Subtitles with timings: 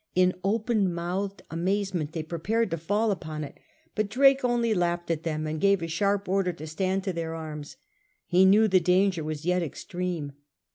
[0.15, 3.59] In open mouthed amazement they prepared to fall upon it,
[3.93, 7.35] but Drake only laughed at them and gave a sharp order to stand to their
[7.35, 7.77] arms.
[8.25, 10.31] He knew the danger was yet extreme.